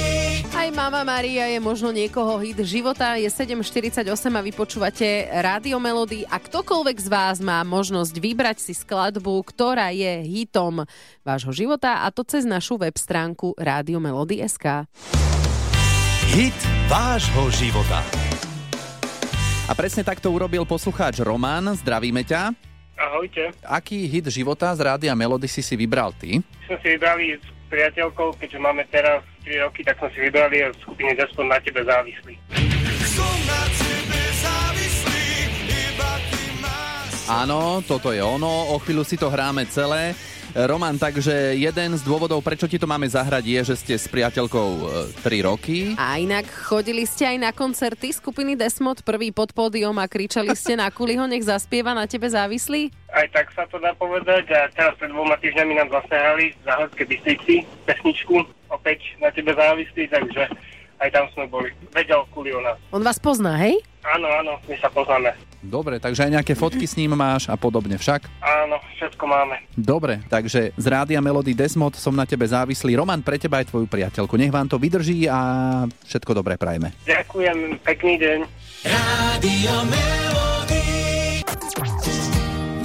Aj 0.67 0.75
Mama 0.75 1.07
Maria 1.07 1.47
je 1.47 1.63
možno 1.63 1.95
niekoho 1.95 2.43
hit 2.43 2.59
života, 2.67 3.15
je 3.15 3.31
7.48 3.31 4.03
a 4.35 4.41
vy 4.43 4.51
počúvate 4.51 5.31
Rádio 5.31 5.79
Melody 5.79 6.27
a 6.27 6.43
ktokoľvek 6.43 6.97
z 7.07 7.07
vás 7.07 7.39
má 7.39 7.63
možnosť 7.63 8.19
vybrať 8.19 8.59
si 8.59 8.75
skladbu, 8.75 9.47
ktorá 9.47 9.95
je 9.95 10.27
hitom 10.27 10.83
vášho 11.23 11.55
života 11.55 12.03
a 12.03 12.11
to 12.11 12.27
cez 12.27 12.43
našu 12.43 12.83
web 12.83 12.99
stránku 12.99 13.55
Rádio 13.55 14.03
Melody.sk. 14.03 14.91
Hit 16.35 16.59
vášho 16.91 17.47
života. 17.55 18.03
A 19.67 19.75
presne 19.75 20.07
takto 20.07 20.31
urobil 20.31 20.63
poslucháč 20.63 21.19
Román. 21.27 21.75
Zdravíme 21.75 22.23
ťa. 22.23 22.55
Ahojte. 22.95 23.51
Aký 23.67 24.07
hit 24.07 24.31
života 24.31 24.71
z 24.79 24.87
Rádia 24.87 25.11
Melody 25.19 25.51
si 25.51 25.59
si 25.59 25.75
vybral 25.75 26.15
ty? 26.15 26.39
Som 26.71 26.79
si 26.87 26.95
vybrali 26.95 27.35
s 27.35 27.47
priateľkou, 27.67 28.39
keďže 28.39 28.63
máme 28.63 28.87
teraz 28.95 29.27
3 29.43 29.67
roky, 29.67 29.83
tak 29.83 29.99
som 29.99 30.07
si 30.15 30.23
vybrali 30.23 30.71
od 30.71 30.75
skupiny 30.79 31.19
Despot 31.19 31.51
na 31.51 31.59
tebe 31.59 31.83
závislý. 31.83 32.39
Áno, 37.27 37.83
toto 37.83 38.15
je 38.15 38.23
ono. 38.23 38.71
O 38.71 38.79
chvíľu 38.79 39.03
si 39.03 39.19
to 39.19 39.27
hráme 39.27 39.67
celé. 39.67 40.15
Roman, 40.57 40.97
takže 40.97 41.53
jeden 41.53 41.93
z 41.93 42.01
dôvodov, 42.01 42.41
prečo 42.41 42.65
ti 42.65 42.81
to 42.81 42.89
máme 42.89 43.05
zahrať, 43.05 43.45
je, 43.45 43.61
že 43.69 43.75
ste 43.77 43.95
s 44.01 44.09
priateľkou 44.09 44.89
3 45.21 45.45
roky. 45.45 45.93
A 46.01 46.17
inak 46.17 46.49
chodili 46.49 47.05
ste 47.05 47.29
aj 47.29 47.37
na 47.37 47.53
koncerty 47.53 48.09
skupiny 48.09 48.57
Desmod 48.57 49.05
prvý 49.05 49.37
pod 49.37 49.53
pódium 49.53 49.93
a 50.01 50.09
kričali 50.09 50.57
ste 50.57 50.81
na 50.81 50.89
Kuliho, 50.89 51.29
nech 51.29 51.45
zaspieva 51.45 51.93
na 51.93 52.09
tebe 52.09 52.25
závislý? 52.33 52.89
Aj 53.13 53.29
tak 53.37 53.53
sa 53.53 53.69
to 53.69 53.77
dá 53.77 53.93
povedať 54.01 54.49
a 54.57 54.73
teraz 54.73 54.97
pred 54.97 55.13
dvoma 55.13 55.37
týždňami 55.37 55.77
nám 55.77 55.93
zase 55.93 56.15
hrali 56.17 56.57
v 56.57 56.63
Záhodskej 56.65 57.05
Bystrici 57.05 57.55
pesničku, 57.85 58.37
opäť 58.73 59.05
na 59.21 59.29
tebe 59.29 59.53
závislí, 59.53 60.09
takže 60.09 60.49
aj 61.05 61.09
tam 61.13 61.29
sme 61.37 61.45
boli. 61.53 61.69
Vedel 61.93 62.25
Kuli 62.33 62.57
o 62.57 62.65
nás. 62.65 62.81
On 62.97 63.05
vás 63.05 63.21
pozná, 63.21 63.61
hej? 63.61 63.77
Áno, 64.09 64.25
áno, 64.33 64.57
my 64.65 64.77
sa 64.81 64.89
poznáme. 64.89 65.37
Dobre, 65.67 65.99
takže 65.99 66.25
aj 66.25 66.31
nejaké 66.41 66.55
fotky 66.55 66.87
s 66.87 66.95
ním 66.95 67.19
máš 67.19 67.51
a 67.51 67.59
podobne 67.59 67.99
však. 67.99 68.31
Áno, 68.39 68.79
všetko 68.97 69.25
máme. 69.27 69.59
Dobre, 69.75 70.23
takže 70.31 70.71
z 70.79 70.87
Rádia 70.87 71.19
Melody 71.19 71.53
Desmod 71.53 71.99
som 71.99 72.15
na 72.15 72.23
tebe 72.23 72.47
závislý. 72.47 72.95
Roman, 72.95 73.21
pre 73.21 73.37
teba 73.37 73.59
aj 73.59 73.75
tvoju 73.75 73.91
priateľku. 73.91 74.39
Nech 74.39 74.55
vám 74.55 74.71
to 74.71 74.79
vydrží 74.79 75.27
a 75.27 75.39
všetko 76.07 76.39
dobré 76.39 76.55
prajme. 76.55 76.95
Ďakujem, 77.05 77.83
pekný 77.83 78.15
deň. 78.23 78.39
Radio 78.87 79.75
Melody. 79.91 80.85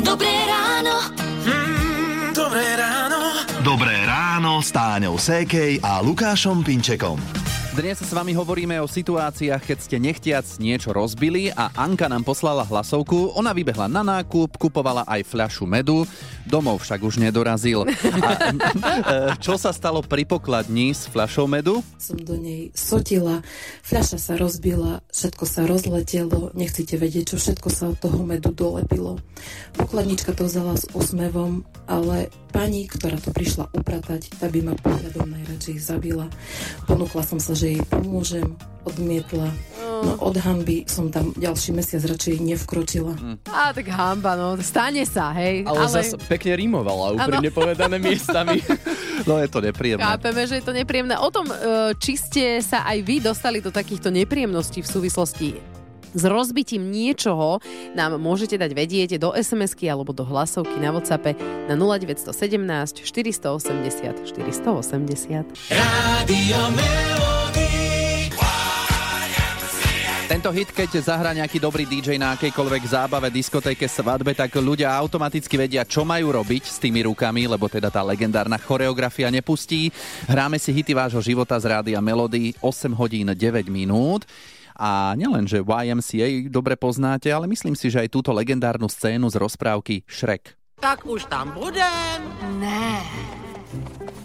Dobré 0.01 0.33
ráno. 0.50 0.95
Mm, 1.45 2.33
dobré 2.33 2.65
ráno. 2.73 3.19
Dobré 3.61 3.95
ráno 4.09 4.57
s 4.65 4.73
Táňou 4.73 5.21
Sékej 5.21 5.85
a 5.85 6.01
Lukášom 6.01 6.65
Pinčekom. 6.65 7.21
Dnes 7.71 8.03
s 8.03 8.11
vami 8.11 8.35
hovoríme 8.35 8.75
o 8.83 8.87
situáciách, 8.89 9.63
keď 9.63 9.77
ste 9.79 9.95
nechtiac 9.95 10.43
niečo 10.59 10.91
rozbili 10.91 11.55
a 11.55 11.71
Anka 11.79 12.11
nám 12.11 12.27
poslala 12.27 12.67
hlasovku. 12.67 13.31
Ona 13.39 13.55
vybehla 13.55 13.87
na 13.87 14.03
nákup, 14.03 14.59
kupovala 14.59 15.07
aj 15.07 15.23
fľašu 15.23 15.63
medu, 15.63 16.03
domov 16.43 16.83
však 16.83 16.99
už 16.99 17.23
nedorazil. 17.23 17.87
A, 17.87 18.29
e, 18.35 18.59
čo 19.39 19.55
sa 19.55 19.71
stalo 19.71 20.03
pri 20.03 20.27
pokladni 20.27 20.91
s 20.91 21.07
fľašou 21.07 21.47
medu? 21.47 21.79
som 21.95 22.19
do 22.19 22.35
nej 22.35 22.75
sotila, 22.75 23.39
fľaša 23.87 24.19
sa 24.19 24.33
rozbila, 24.35 24.99
všetko 25.07 25.43
sa 25.47 25.63
rozletelo, 25.63 26.51
nechcete 26.51 26.99
vedieť, 26.99 27.31
čo 27.31 27.37
všetko 27.39 27.69
sa 27.71 27.95
od 27.95 27.97
toho 28.03 28.19
medu 28.27 28.51
dolepilo. 28.51 29.15
Pokladnička 29.79 30.35
to 30.35 30.43
vzala 30.43 30.75
s 30.75 30.91
úsmevom, 30.91 31.63
ale 31.87 32.27
pani, 32.51 32.86
ktorá 32.86 33.17
to 33.17 33.31
prišla 33.31 33.72
upratať, 33.72 34.36
tá 34.38 34.51
by 34.51 34.60
ma 34.62 34.75
pohľadom 34.75 35.31
najradšej 35.31 35.77
zabila. 35.79 36.27
Ponúkla 36.86 37.24
som 37.24 37.39
sa, 37.39 37.55
že 37.55 37.79
jej 37.79 37.81
pomôžem, 37.88 38.46
odmietla. 38.84 39.50
No 40.01 40.17
od 40.17 40.36
hanby 40.41 40.84
som 40.89 41.13
tam 41.13 41.31
ďalší 41.38 41.72
mesiac 41.77 42.01
radšej 42.03 42.41
nevkročila. 42.41 43.13
A 43.53 43.72
tak 43.72 43.88
hamba, 43.93 44.34
no, 44.34 44.58
stane 44.60 45.05
sa, 45.05 45.31
hej. 45.38 45.63
Ale, 45.63 45.86
ale... 45.86 45.93
zase 46.03 46.17
pekne 46.25 46.58
rímovala, 46.58 47.15
úprimne 47.15 47.50
povedané 47.53 47.96
miestami. 47.98 48.60
No 49.22 49.38
je 49.38 49.53
to 49.53 49.62
nepríjemné. 49.62 50.01
Chápeme, 50.01 50.41
že 50.50 50.58
je 50.58 50.65
to 50.65 50.74
nepríjemné. 50.74 51.13
O 51.22 51.29
tom, 51.29 51.46
e, 51.46 51.53
či 52.01 52.17
ste 52.17 52.58
sa 52.58 52.89
aj 52.89 53.05
vy 53.05 53.22
dostali 53.22 53.62
do 53.62 53.70
takýchto 53.70 54.10
nepríjemností 54.10 54.81
v 54.81 54.89
súvislosti 54.89 55.70
s 56.11 56.23
rozbitím 56.27 56.91
niečoho 56.91 57.63
nám 57.95 58.19
môžete 58.19 58.59
dať 58.59 58.71
vedieť 58.75 59.09
do 59.19 59.31
SMS-ky 59.31 59.87
alebo 59.87 60.11
do 60.11 60.27
hlasovky 60.27 60.77
na 60.79 60.91
WhatsAppe 60.91 61.35
na 61.67 61.75
0917 61.79 62.31
480 63.03 64.27
480. 64.27 65.71
Rádio 65.71 66.59
Melody. 66.75 67.91
Tento 70.31 70.47
hit, 70.55 70.71
keď 70.71 71.03
zahrá 71.03 71.35
nejaký 71.35 71.59
dobrý 71.59 71.83
DJ 71.83 72.15
na 72.15 72.39
akejkoľvek 72.39 72.83
zábave, 72.87 73.27
diskotéke, 73.27 73.83
svadbe, 73.83 74.31
tak 74.31 74.55
ľudia 74.55 74.87
automaticky 74.95 75.59
vedia, 75.59 75.83
čo 75.83 76.07
majú 76.07 76.31
robiť 76.31 76.71
s 76.71 76.79
tými 76.79 77.03
rukami, 77.03 77.51
lebo 77.51 77.67
teda 77.67 77.91
tá 77.91 77.99
legendárna 77.99 78.55
choreografia 78.55 79.27
nepustí. 79.27 79.91
Hráme 80.31 80.55
si 80.55 80.71
hity 80.71 80.95
vášho 80.95 81.19
života 81.19 81.59
z 81.59 81.75
rádia 81.75 81.99
Melody 81.99 82.55
8 82.63 82.95
hodín 82.95 83.27
9 83.27 83.67
minút. 83.67 84.23
A 84.75 85.15
nielen, 85.19 85.47
že 85.47 85.63
YMCA 85.63 86.51
dobre 86.51 86.75
poznáte, 86.75 87.31
ale 87.31 87.47
myslím 87.47 87.75
si, 87.75 87.91
že 87.91 88.03
aj 88.03 88.13
túto 88.13 88.31
legendárnu 88.35 88.87
scénu 88.87 89.27
z 89.31 89.39
rozprávky 89.39 90.03
Shrek. 90.07 90.55
Tak 90.81 91.05
už 91.05 91.29
tam 91.29 91.53
budem. 91.53 92.19
Ne. 92.57 93.05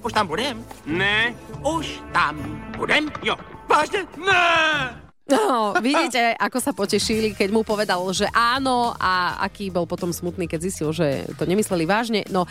Už 0.00 0.12
tam 0.12 0.26
budem? 0.30 0.62
Ne. 0.88 1.36
Už 1.60 2.00
tam 2.14 2.38
budem? 2.78 3.12
Jo. 3.20 3.36
Vážne? 3.68 4.08
Ne. 4.16 5.06
No, 5.26 5.74
vidíte, 5.82 6.38
ako 6.38 6.58
sa 6.62 6.70
potešili, 6.70 7.34
keď 7.34 7.50
mu 7.50 7.66
povedal, 7.66 7.98
že 8.14 8.30
áno 8.30 8.94
a 8.94 9.42
aký 9.42 9.74
bol 9.74 9.82
potom 9.82 10.14
smutný, 10.14 10.46
keď 10.46 10.70
zistil, 10.70 10.94
že 10.94 11.26
to 11.34 11.50
nemysleli 11.50 11.82
vážne. 11.82 12.22
No, 12.30 12.46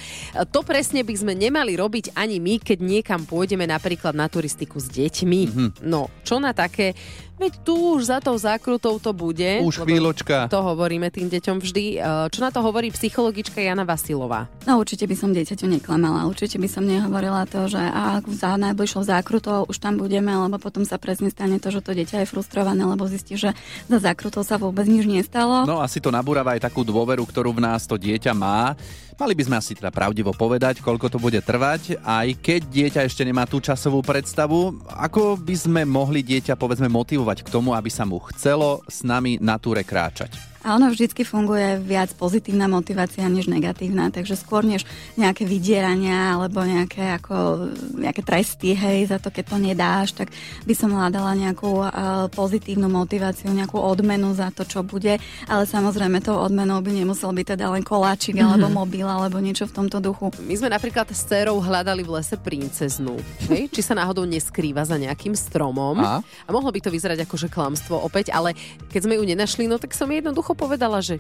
to 0.52 0.60
presne 0.60 1.08
by 1.08 1.16
sme 1.16 1.40
nemali 1.40 1.80
robiť 1.80 2.12
ani 2.20 2.44
my, 2.44 2.60
keď 2.60 2.84
niekam 2.84 3.24
pôjdeme 3.24 3.64
napríklad 3.64 4.12
na 4.12 4.28
turistiku 4.28 4.84
s 4.84 4.92
deťmi. 4.92 5.42
Mm-hmm. 5.48 5.70
No, 5.88 6.12
čo 6.28 6.36
na 6.36 6.52
také 6.52 6.92
Veď 7.36 7.54
tu 7.68 7.76
už 8.00 8.08
za 8.08 8.24
tou 8.24 8.40
zákrutou 8.40 8.96
to 8.96 9.12
bude. 9.12 9.60
Už 9.60 9.84
chvíľočka. 9.84 10.48
To 10.48 10.64
hovoríme 10.64 11.12
tým 11.12 11.28
deťom 11.28 11.60
vždy. 11.60 12.00
E, 12.00 12.32
čo 12.32 12.40
na 12.40 12.48
to 12.48 12.64
hovorí 12.64 12.88
psychologička 12.96 13.60
Jana 13.60 13.84
Vasilová? 13.84 14.48
No 14.64 14.80
určite 14.80 15.04
by 15.04 15.16
som 15.20 15.36
dieťaťu 15.36 15.68
neklamala. 15.68 16.32
Určite 16.32 16.56
by 16.56 16.68
som 16.72 16.88
nehovorila 16.88 17.44
to, 17.44 17.68
že 17.68 17.82
a 17.82 18.24
za 18.24 18.56
najbližšou 18.56 19.04
zákrutou 19.04 19.68
už 19.68 19.78
tam 19.84 20.00
budeme, 20.00 20.32
lebo 20.32 20.56
potom 20.56 20.88
sa 20.88 20.96
presne 20.96 21.28
stane 21.28 21.60
to, 21.60 21.76
že 21.76 21.84
to 21.84 21.92
dieťa 21.92 22.24
je 22.24 22.32
frustrované, 22.32 22.88
lebo 22.88 23.04
zistí, 23.04 23.36
že 23.36 23.52
za 23.92 23.98
zákrutou 24.00 24.48
sa 24.48 24.56
vôbec 24.56 24.88
nič 24.88 25.04
nestalo. 25.04 25.68
No 25.68 25.84
asi 25.84 26.00
to 26.00 26.16
nabúrava 26.16 26.56
aj 26.56 26.72
takú 26.72 26.88
dôveru, 26.88 27.28
ktorú 27.28 27.60
v 27.60 27.68
nás 27.68 27.84
to 27.84 28.00
dieťa 28.00 28.32
má. 28.32 28.80
Mali 29.16 29.32
by 29.32 29.48
sme 29.48 29.56
asi 29.64 29.80
teda 29.80 29.96
pravdivo 29.96 30.36
povedať, 30.36 30.84
koľko 30.84 31.08
to 31.08 31.24
bude 31.24 31.40
trvať, 31.40 32.04
aj 32.04 32.36
keď 32.36 32.62
dieťa 32.68 33.02
ešte 33.08 33.24
nemá 33.24 33.48
tú 33.48 33.64
časovú 33.64 34.04
predstavu, 34.04 34.84
ako 34.92 35.40
by 35.40 35.56
sme 35.56 35.82
mohli 35.88 36.20
dieťa 36.20 36.60
povedzme 36.60 36.92
motivovať 36.92 37.48
k 37.48 37.52
tomu, 37.52 37.72
aby 37.72 37.88
sa 37.88 38.04
mu 38.04 38.20
chcelo 38.28 38.84
s 38.92 39.08
nami 39.08 39.40
na 39.40 39.56
túre 39.56 39.88
kráčať. 39.88 40.55
A 40.66 40.82
ono 40.82 40.90
vždycky 40.90 41.22
funguje 41.22 41.78
viac 41.78 42.10
pozitívna 42.18 42.66
motivácia 42.66 43.22
než 43.30 43.46
negatívna, 43.46 44.10
takže 44.10 44.34
skôr 44.34 44.66
než 44.66 44.82
nejaké 45.14 45.46
vydierania 45.46 46.34
alebo 46.34 46.66
nejaké, 46.66 47.22
ako, 47.22 47.70
nejaké 48.02 48.26
tresty, 48.26 48.74
hej, 48.74 49.14
za 49.14 49.22
to, 49.22 49.30
keď 49.30 49.46
to 49.46 49.58
nedáš, 49.62 50.10
tak 50.18 50.34
by 50.66 50.74
som 50.74 50.90
hľadala 50.90 51.38
nejakú 51.38 51.86
uh, 51.86 52.26
pozitívnu 52.34 52.90
motiváciu, 52.90 53.54
nejakú 53.54 53.78
odmenu 53.78 54.34
za 54.34 54.50
to, 54.50 54.66
čo 54.66 54.82
bude, 54.82 55.22
ale 55.46 55.64
samozrejme 55.70 56.18
tou 56.26 56.34
odmenou 56.34 56.82
by 56.82 56.90
nemusel 56.98 57.30
byť 57.30 57.54
teda 57.54 57.70
len 57.70 57.86
koláčik 57.86 58.34
mm-hmm. 58.34 58.58
alebo 58.58 58.68
mobil 58.74 59.06
alebo 59.06 59.38
niečo 59.38 59.70
v 59.70 59.86
tomto 59.86 60.02
duchu. 60.02 60.34
My 60.42 60.58
sme 60.58 60.74
napríklad 60.74 61.06
s 61.14 61.30
dcerou 61.30 61.62
hľadali 61.62 62.02
v 62.02 62.18
lese 62.18 62.42
princeznú, 62.42 63.22
hej, 63.54 63.70
či 63.70 63.86
sa 63.86 63.94
náhodou 63.94 64.26
neskrýva 64.26 64.82
za 64.82 64.98
nejakým 64.98 65.38
stromom 65.38 66.02
a? 66.02 66.26
a 66.26 66.50
mohlo 66.50 66.74
by 66.74 66.82
to 66.82 66.90
vyzerať 66.90 67.22
ako 67.22 67.36
že 67.38 67.54
klamstvo 67.54 68.02
opäť, 68.02 68.34
ale 68.34 68.58
keď 68.90 69.06
sme 69.06 69.22
ju 69.22 69.24
nenašli, 69.30 69.70
no 69.70 69.78
tak 69.78 69.94
som 69.94 70.10
jej 70.10 70.26
povedala, 70.56 71.04
že 71.04 71.20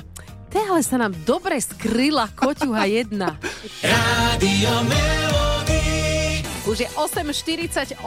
te 0.50 0.64
ale 0.64 0.80
sa 0.80 0.96
nám 0.96 1.12
dobre 1.28 1.60
skryla 1.60 2.32
koťuha 2.32 2.88
jedna. 2.88 3.36
Rádio. 3.84 4.74
Už 6.66 6.82
je 6.82 6.90
8.48 6.98 8.02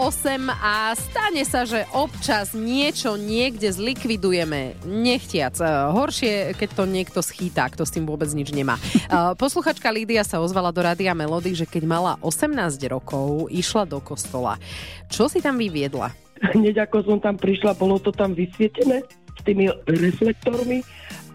a 0.51 0.91
stane 0.99 1.47
sa, 1.47 1.63
že 1.63 1.87
občas 1.95 2.59
niečo 2.59 3.15
niekde 3.15 3.71
zlikvidujeme 3.71 4.83
nechtiac. 4.83 5.55
E, 5.63 5.95
Horšie, 5.95 6.59
keď 6.59 6.69
to 6.75 6.85
niekto 6.91 7.23
schýta, 7.23 7.71
kto 7.71 7.87
s 7.87 7.95
tým 7.95 8.03
vôbec 8.03 8.27
nič 8.35 8.51
nemá. 8.51 8.75
E, 8.75 9.39
Posluchačka 9.39 9.87
Lídia 9.95 10.27
sa 10.27 10.43
ozvala 10.43 10.75
do 10.75 10.83
Rádia 10.83 11.15
Melody, 11.15 11.55
že 11.55 11.71
keď 11.71 11.87
mala 11.87 12.13
18 12.19 12.83
rokov, 12.91 13.47
išla 13.47 13.87
do 13.87 14.03
kostola. 14.03 14.59
Čo 15.07 15.31
si 15.31 15.39
tam 15.39 15.55
vyviedla? 15.55 16.11
Hneď 16.59 16.91
ako 16.91 17.07
som 17.07 17.19
tam 17.23 17.39
prišla, 17.39 17.79
bolo 17.79 18.03
to 18.03 18.11
tam 18.11 18.35
vysvietené 18.35 19.07
s 19.39 19.41
tými 19.47 19.71
reflektormi. 19.87 20.83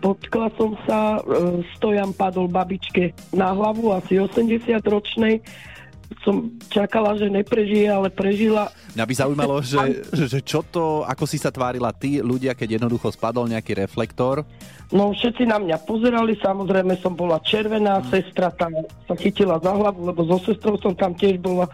Potkla 0.03 0.51
som 0.59 0.75
sa, 0.83 1.23
e, 1.23 1.63
stojam 1.79 2.11
padol 2.11 2.51
babičke 2.51 3.15
na 3.31 3.55
hlavu, 3.55 3.95
asi 3.95 4.19
80 4.19 4.83
ročnej. 4.83 5.39
Som 6.27 6.59
čakala, 6.67 7.15
že 7.15 7.31
neprežije, 7.31 7.87
ale 7.87 8.11
prežila. 8.11 8.67
Mňa 8.93 9.05
by 9.07 9.13
zaujímalo, 9.15 9.55
že, 9.63 10.03
že 10.11 10.43
čo 10.43 10.61
to, 10.61 11.07
ako 11.07 11.23
si 11.23 11.39
sa 11.39 11.49
tvárila 11.49 11.95
ty, 11.95 12.19
ľudia, 12.19 12.51
keď 12.51 12.77
jednoducho 12.77 13.15
spadol 13.15 13.47
nejaký 13.47 13.79
reflektor? 13.79 14.43
No 14.93 15.15
všetci 15.15 15.49
na 15.49 15.57
mňa 15.57 15.87
pozerali, 15.89 16.37
samozrejme 16.37 16.99
som 17.01 17.17
bola 17.17 17.41
červená, 17.41 18.03
sestra 18.11 18.53
tam 18.53 18.75
sa 19.07 19.15
chytila 19.17 19.57
za 19.57 19.73
hlavu, 19.73 20.11
lebo 20.11 20.21
so 20.27 20.37
sestrou 20.43 20.77
som 20.77 20.93
tam 20.93 21.15
tiež 21.17 21.39
bola. 21.41 21.65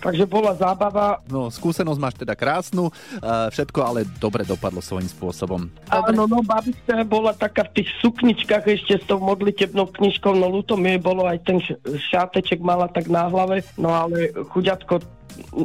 Takže 0.00 0.24
bola 0.28 0.52
zábava. 0.52 1.24
No, 1.26 1.48
skúsenosť 1.48 2.00
máš 2.00 2.14
teda 2.20 2.36
krásnu, 2.36 2.92
uh, 2.92 3.48
všetko 3.48 3.78
ale 3.82 4.00
dobre 4.20 4.44
dopadlo 4.44 4.84
svojím 4.84 5.08
spôsobom. 5.08 5.72
Áno, 5.88 6.28
no, 6.28 6.44
babička 6.44 7.02
bola 7.08 7.32
taká 7.32 7.64
v 7.72 7.82
tých 7.82 7.88
sukničkách 8.04 8.64
ešte 8.68 9.00
s 9.00 9.04
tou 9.08 9.18
modlitebnou 9.18 9.88
knižkou, 9.90 10.36
no 10.36 10.52
ľúto 10.52 10.76
mi 10.76 11.00
bolo 11.00 11.24
aj 11.24 11.38
ten 11.48 11.58
šáteček 11.84 12.60
mala 12.60 12.86
tak 12.92 13.08
na 13.08 13.26
hlave, 13.26 13.64
no 13.80 13.90
ale 13.90 14.30
chuďatko, 14.52 15.00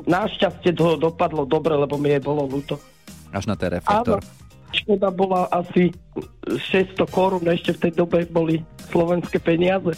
našťastie 0.08 0.72
to 0.76 0.96
dopadlo 1.00 1.44
dobre, 1.44 1.76
lebo 1.76 2.00
mi 2.00 2.16
jej 2.16 2.24
bolo 2.24 2.48
ľúto. 2.48 2.80
Až 3.32 3.48
na 3.48 3.56
ten 3.56 3.80
reflektor. 3.80 4.20
Áno. 4.20 4.40
Škoda 4.72 5.12
bola 5.12 5.52
asi 5.52 5.92
600 6.48 7.04
korún, 7.12 7.44
ešte 7.44 7.76
v 7.76 7.80
tej 7.88 7.92
dobe 8.00 8.24
boli 8.24 8.64
slovenské 8.88 9.44
peniaze. 9.44 9.92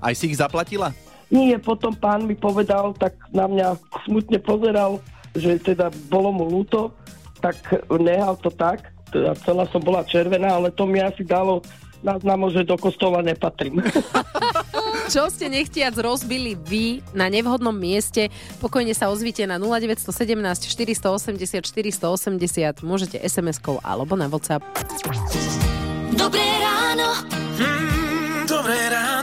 Aj 0.00 0.16
si 0.16 0.32
ich 0.32 0.40
zaplatila? 0.40 0.96
Nie, 1.32 1.56
potom 1.56 1.96
pán 1.96 2.28
mi 2.28 2.36
povedal, 2.36 2.92
tak 2.96 3.16
na 3.32 3.48
mňa 3.48 3.80
smutne 4.04 4.38
pozeral, 4.40 5.00
že 5.34 5.58
teda 5.60 5.90
bolo 6.12 6.30
mu 6.30 6.44
ľúto, 6.46 6.92
tak 7.40 7.56
nehal 7.90 8.36
to 8.40 8.52
tak. 8.52 8.92
Teda 9.12 9.36
celá 9.44 9.68
som 9.70 9.82
bola 9.82 10.02
červená, 10.04 10.56
ale 10.58 10.74
to 10.74 10.88
mi 10.88 10.98
asi 10.98 11.22
dalo 11.22 11.62
náznamo, 12.04 12.52
že 12.52 12.68
do 12.68 12.76
kostola 12.76 13.24
nepatrím. 13.24 13.80
Čo 15.12 15.28
ste 15.28 15.52
nechtiac 15.52 15.92
rozbili 16.00 16.56
vy 16.56 17.04
na 17.12 17.28
nevhodnom 17.28 17.76
mieste, 17.76 18.32
pokojne 18.60 18.96
sa 18.96 19.12
ozvite 19.12 19.44
na 19.44 19.60
0917 19.60 20.08
480 20.64 21.64
480, 21.64 22.84
môžete 22.84 23.16
SMS-kou 23.20 23.80
alebo 23.84 24.16
na 24.16 24.28
WhatsApp. 24.28 24.64
Dobré 26.16 26.44
ráno. 26.60 27.08
Mm, 27.60 28.48
dobré 28.48 28.78
ráno. 28.88 29.13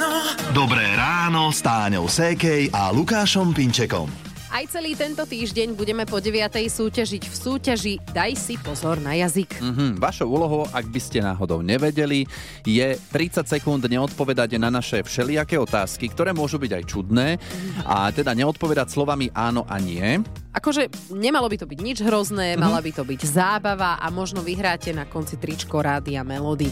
Dobré 0.52 0.84
ráno 1.00 1.48
s 1.48 1.64
Táňou 1.64 2.12
Sékej 2.12 2.76
a 2.76 2.92
Lukášom 2.92 3.56
Pinčekom. 3.56 4.12
Aj 4.52 4.68
celý 4.68 5.00
tento 5.00 5.24
týždeň 5.24 5.80
budeme 5.80 6.04
po 6.04 6.20
9. 6.20 6.52
súťažiť 6.68 7.24
v 7.24 7.36
súťaži 7.40 7.94
Daj 8.12 8.36
si 8.36 8.60
pozor 8.60 9.00
na 9.00 9.16
jazyk. 9.16 9.64
Mhm, 9.64 10.04
vašou 10.04 10.28
úlohou, 10.28 10.68
ak 10.76 10.92
by 10.92 11.00
ste 11.00 11.24
náhodou 11.24 11.64
nevedeli, 11.64 12.28
je 12.68 13.00
30 13.16 13.48
sekúnd 13.48 13.80
neodpovedať 13.80 14.60
na 14.60 14.68
naše 14.68 15.00
všelijaké 15.08 15.56
otázky, 15.56 16.12
ktoré 16.12 16.36
môžu 16.36 16.60
byť 16.60 16.72
aj 16.76 16.84
čudné 16.84 17.40
a 17.88 18.12
teda 18.12 18.36
neodpovedať 18.36 18.92
slovami 18.92 19.32
áno 19.32 19.64
a 19.72 19.80
nie. 19.80 20.20
Akože 20.52 20.92
nemalo 21.16 21.48
by 21.48 21.64
to 21.64 21.66
byť 21.72 21.80
nič 21.80 22.04
hrozné, 22.04 22.60
mm-hmm. 22.60 22.64
mala 22.68 22.84
by 22.84 22.92
to 22.92 23.08
byť 23.08 23.24
zábava 23.24 24.04
a 24.04 24.08
možno 24.12 24.44
vyhráte 24.44 24.92
na 24.92 25.08
konci 25.08 25.40
tričko 25.40 25.80
Rádia 25.80 26.28
Melody. 26.28 26.68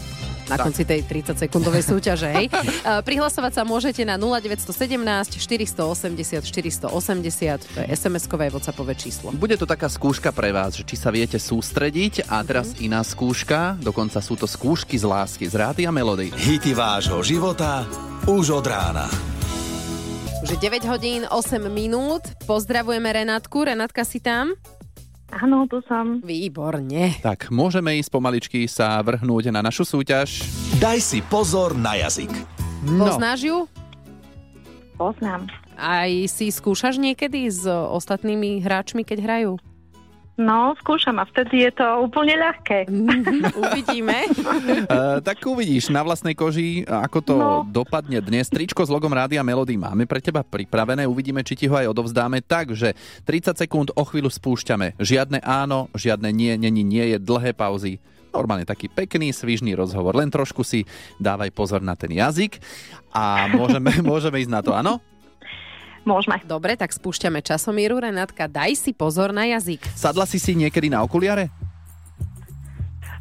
Na 0.48 0.56
tak. 0.56 0.70
konci 0.70 0.82
tej 0.88 1.04
30-sekundovej 1.04 1.82
súťaže, 1.84 2.28
hej. 2.30 2.46
Uh, 2.48 3.00
Prihlasovať 3.06 3.52
sa 3.60 3.62
môžete 3.66 4.02
na 4.06 4.16
0917 4.16 5.36
480 5.36 6.40
480, 6.40 6.90
to 7.66 7.78
je 7.82 7.86
SMS-kové 7.90 8.48
WhatsAppové 8.48 8.96
číslo. 8.96 9.34
Bude 9.36 9.58
to 9.60 9.68
taká 9.68 9.90
skúška 9.90 10.32
pre 10.32 10.54
vás, 10.54 10.78
že 10.78 10.86
či 10.86 10.96
sa 10.96 11.12
viete 11.12 11.36
sústrediť 11.36 12.30
a 12.30 12.40
teraz 12.46 12.72
mm-hmm. 12.72 12.86
iná 12.86 13.00
skúška, 13.04 13.76
dokonca 13.82 14.18
sú 14.24 14.38
to 14.38 14.48
skúšky 14.48 14.96
z 14.96 15.04
lásky 15.04 15.44
z 15.50 15.54
Rádia 15.58 15.90
Melody. 15.92 16.32
Hity 16.32 16.72
vášho 16.72 17.20
života 17.20 17.84
už 18.24 18.62
od 18.62 18.66
rána. 18.68 19.08
Už 20.40 20.56
je 20.56 20.58
9 20.60 20.88
hodín 20.88 21.22
8 21.28 21.60
minút. 21.68 22.24
Pozdravujeme 22.48 23.12
Renátku. 23.12 23.60
Renátka 23.60 24.08
si 24.08 24.24
tam? 24.24 24.56
Áno, 25.30 25.64
tu 25.70 25.78
som. 25.86 26.18
Výborne. 26.26 27.14
Tak, 27.22 27.54
môžeme 27.54 27.94
ísť 28.02 28.10
pomaličky 28.10 28.66
sa 28.66 28.98
vrhnúť 28.98 29.54
na 29.54 29.62
našu 29.62 29.86
súťaž. 29.86 30.42
Daj 30.82 30.98
si 30.98 31.18
pozor 31.22 31.78
na 31.78 31.94
jazyk. 31.94 32.34
No. 32.82 33.06
Poznáš 33.06 33.46
ju? 33.46 33.56
Poznám. 34.98 35.46
Aj 35.78 36.10
si 36.28 36.52
skúšaš 36.52 37.00
niekedy 37.00 37.48
s 37.48 37.64
ostatnými 37.64 38.60
hráčmi, 38.60 39.06
keď 39.06 39.18
hrajú? 39.24 39.52
No, 40.38 40.72
skúšam 40.78 41.18
a 41.20 41.28
vtedy 41.28 41.68
je 41.68 41.72
to 41.74 41.86
úplne 42.00 42.38
ľahké. 42.38 42.88
Uvidíme. 43.62 44.30
Uh, 44.88 45.20
tak 45.26 45.42
uvidíš 45.44 45.92
na 45.92 46.00
vlastnej 46.00 46.32
koži, 46.32 46.86
ako 46.86 47.18
to 47.20 47.34
no. 47.36 47.48
dopadne 47.68 48.22
dnes. 48.24 48.48
Tričko 48.48 48.86
s 48.86 48.90
logom 48.90 49.12
Rádia 49.12 49.44
Melody 49.44 49.76
máme 49.76 50.08
pre 50.08 50.22
teba 50.22 50.40
pripravené. 50.40 51.04
Uvidíme, 51.04 51.44
či 51.44 51.58
ti 51.60 51.66
ho 51.68 51.76
aj 51.76 51.92
odovzdáme. 51.92 52.40
Takže 52.40 52.96
30 53.28 53.58
sekúnd 53.58 53.88
o 53.92 54.02
chvíľu 54.06 54.32
spúšťame. 54.32 54.96
Žiadne 54.96 55.44
áno, 55.44 55.92
žiadne 55.92 56.32
nie, 56.32 56.56
není 56.56 56.86
nie, 56.86 57.16
je 57.16 57.18
dlhé 57.20 57.52
pauzy. 57.52 58.00
Normálne 58.30 58.62
taký 58.62 58.86
pekný, 58.86 59.34
svižný 59.34 59.74
rozhovor. 59.74 60.14
Len 60.14 60.30
trošku 60.30 60.62
si 60.62 60.86
dávaj 61.18 61.50
pozor 61.50 61.82
na 61.82 61.98
ten 61.98 62.14
jazyk 62.14 62.62
a 63.10 63.50
môžeme, 63.50 63.90
môžeme 64.10 64.38
ísť 64.38 64.52
na 64.54 64.62
to, 64.62 64.72
áno? 64.72 65.02
Môžeme. 66.08 66.40
Dobre, 66.48 66.74
tak 66.80 66.90
spúšťame 66.90 67.44
časomíru. 67.44 68.00
Renátka, 68.00 68.48
daj 68.48 68.72
si 68.76 68.90
pozor 68.96 69.36
na 69.36 69.44
jazyk. 69.44 69.84
Sadla 69.92 70.24
si 70.24 70.40
si 70.40 70.56
niekedy 70.56 70.88
na 70.88 71.04
okuliare? 71.04 71.52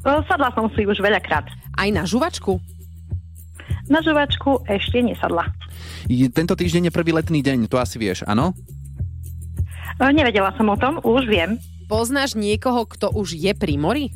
O, 0.07 0.23
Sadla 0.25 0.47
som 0.55 0.71
si 0.71 0.87
už 0.87 1.03
veľakrát. 1.03 1.43
Aj 1.75 1.89
na 1.91 2.07
žuvačku? 2.07 2.55
Na 3.91 3.99
žuvačku 3.99 4.63
ešte 4.69 5.03
nesadla. 5.03 5.51
Tento 6.31 6.55
týždeň 6.55 6.87
je 6.87 6.93
prvý 6.95 7.11
letný 7.11 7.43
deň, 7.43 7.67
to 7.67 7.75
asi 7.81 7.99
vieš, 7.99 8.23
áno? 8.23 8.55
O, 9.99 10.07
Nevedela 10.07 10.55
som 10.55 10.71
o 10.71 10.77
tom, 10.79 11.03
už 11.03 11.27
viem. 11.27 11.59
Poznáš 11.91 12.37
niekoho, 12.37 12.85
kto 12.87 13.11
už 13.11 13.35
je 13.35 13.51
pri 13.51 13.75
mori? 13.75 14.13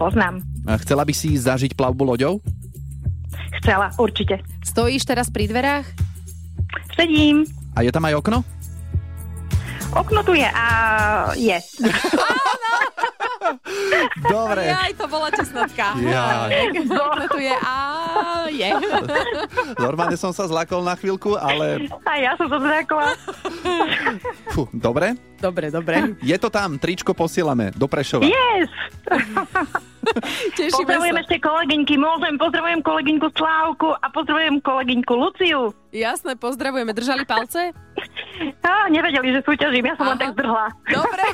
Poznám. 0.00 0.40
A 0.64 0.78
Chcela 0.80 1.04
by 1.04 1.12
si 1.12 1.34
zažiť 1.36 1.76
plavbu 1.76 2.14
loďou? 2.14 2.40
Chcela, 3.60 3.90
určite. 4.00 4.40
Stojíš 4.64 5.04
teraz 5.04 5.28
pri 5.28 5.50
dverách? 5.50 6.03
Sedím. 6.94 7.44
A 7.74 7.82
je 7.82 7.90
tam 7.90 8.06
aj 8.06 8.14
okno? 8.14 8.38
Okno 9.94 10.20
tu 10.22 10.34
je 10.34 10.46
a 10.46 10.66
je. 11.38 11.58
Dobre. 14.26 14.72
Aj 14.72 14.90
to 14.96 15.06
bola 15.06 15.30
česnotka. 15.30 15.94
Jaj. 15.94 16.82
Okno 16.82 17.26
tu 17.30 17.38
je 17.38 17.54
a 17.54 17.76
je. 18.50 18.70
Normálne 19.78 20.18
som 20.18 20.34
sa 20.34 20.50
zlakol 20.50 20.82
na 20.82 20.98
chvíľku, 20.98 21.38
ale 21.38 21.86
A 22.02 22.12
ja 22.18 22.34
som 22.34 22.50
to 22.50 22.58
zrakla. 22.58 23.14
fú, 24.50 24.66
dobre. 24.74 25.14
Dobre, 25.38 25.68
dobre. 25.70 26.16
Je 26.24 26.36
to 26.40 26.48
tam, 26.48 26.80
tričko 26.80 27.12
posielame 27.12 27.70
do 27.76 27.86
Prešova. 27.86 28.24
Yes! 28.26 28.70
Tešíme 30.58 30.84
Pozdravujem 30.84 31.16
sa. 31.16 31.22
ešte 31.24 31.36
kolegyňky, 31.40 31.94
môžem, 31.96 32.34
pozdravujem 32.36 32.80
kolegyňku 32.84 33.26
Slávku 33.34 33.88
a 33.96 34.06
pozdravujem 34.12 34.56
kolegyňku 34.60 35.12
Luciu. 35.12 35.72
Jasné, 35.94 36.34
pozdravujeme. 36.34 36.90
Držali 36.90 37.22
palce? 37.22 37.70
Á, 38.66 38.90
nevedeli, 38.90 39.30
že 39.30 39.40
súťažím, 39.46 39.86
ja 39.86 39.94
som 39.94 40.10
len 40.10 40.18
Aha. 40.18 40.22
tak 40.26 40.30
zdrhla. 40.34 40.66
Dobre. 40.90 41.24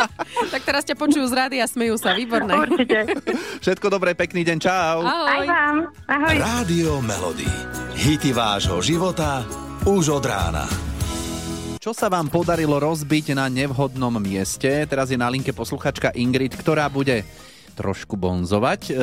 tak 0.56 0.62
teraz 0.64 0.82
ťa 0.88 0.96
počujú 0.96 1.28
z 1.28 1.34
rády 1.36 1.56
a 1.60 1.66
smejú 1.68 2.00
sa. 2.00 2.16
Výborné. 2.16 2.56
Určite. 2.56 3.12
Všetko 3.64 3.92
dobré, 3.92 4.16
pekný 4.16 4.40
deň, 4.40 4.58
čau. 4.58 5.04
Aj 5.04 5.36
Ahoj. 5.36 5.46
vám. 5.46 5.76
Ahoj. 6.08 6.36
Rádio 6.40 6.92
Melody. 7.04 7.48
Hity 7.96 8.32
vášho 8.32 8.80
života 8.80 9.44
už 9.84 10.16
od 10.16 10.24
rána. 10.24 10.64
Čo 11.86 11.94
sa 11.94 12.10
vám 12.10 12.26
podarilo 12.26 12.82
rozbiť 12.82 13.38
na 13.38 13.46
nevhodnom 13.46 14.10
mieste? 14.18 14.66
Teraz 14.90 15.06
je 15.06 15.14
na 15.14 15.30
linke 15.30 15.54
posluchačka 15.54 16.10
Ingrid, 16.18 16.58
ktorá 16.58 16.90
bude 16.90 17.22
trošku 17.76 18.16
bonzovať. 18.16 18.80
E, 18.88 18.94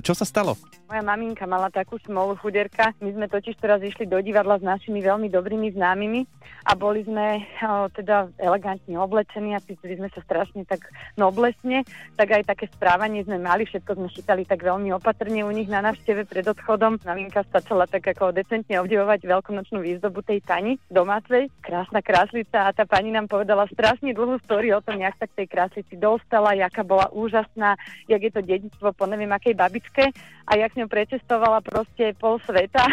čo 0.00 0.16
sa 0.16 0.24
stalo? 0.24 0.56
Moja 0.94 1.10
maminka 1.10 1.42
mala 1.42 1.74
takú 1.74 1.98
smolu 2.06 2.38
chuderka. 2.38 2.94
My 3.02 3.10
sme 3.10 3.26
totiž 3.26 3.58
teraz 3.58 3.82
išli 3.82 4.06
do 4.06 4.14
divadla 4.22 4.62
s 4.62 4.64
našimi 4.64 5.02
veľmi 5.02 5.26
dobrými 5.26 5.74
známymi 5.74 6.22
a 6.70 6.78
boli 6.78 7.02
sme 7.02 7.42
o, 7.66 7.90
teda 7.90 8.30
elegantne 8.38 8.94
oblečení 8.94 9.58
a 9.58 9.64
cítili 9.64 9.98
sme 9.98 10.06
sa 10.14 10.22
strašne 10.22 10.62
tak 10.62 10.86
noblesne. 11.18 11.82
Tak 12.14 12.30
aj 12.30 12.42
také 12.46 12.70
správanie 12.70 13.26
sme 13.26 13.42
mali, 13.42 13.66
všetko 13.66 13.90
sme 13.90 14.06
chytali 14.06 14.46
tak 14.46 14.62
veľmi 14.62 14.94
opatrne 14.94 15.42
u 15.42 15.50
nich 15.50 15.66
na 15.66 15.82
návšteve 15.82 16.30
pred 16.30 16.46
odchodom. 16.46 17.02
Maminka 17.02 17.42
začala 17.42 17.90
tak 17.90 18.06
ako 18.14 18.30
decentne 18.30 18.78
obdivovať 18.78 19.26
veľkonočnú 19.26 19.82
výzdobu 19.82 20.22
tej 20.22 20.46
tani 20.46 20.78
domácej. 20.94 21.50
Krásna 21.58 22.06
kráslica 22.06 22.70
a 22.70 22.72
tá 22.72 22.86
pani 22.86 23.10
nám 23.10 23.26
povedala 23.26 23.66
strašne 23.66 24.14
dlhú 24.14 24.38
story 24.46 24.70
o 24.70 24.78
tom, 24.78 25.02
jak 25.02 25.18
sa 25.18 25.26
k 25.26 25.42
tej 25.42 25.46
kráslici 25.50 25.98
dostala, 25.98 26.54
jaká 26.54 26.86
bola 26.86 27.10
úžasná, 27.10 27.74
jak 28.06 28.22
je 28.22 28.30
to 28.30 28.46
dedictvo 28.46 28.94
po 28.94 29.10
neviem 29.10 29.34
akej 29.34 29.58
babičke 29.58 30.14
a 30.44 30.52
jak 30.60 30.76
s 30.76 30.83
ňou 30.84 30.92
prečestovala 30.92 31.64
proste 31.64 32.12
pol 32.20 32.36
sveta. 32.44 32.84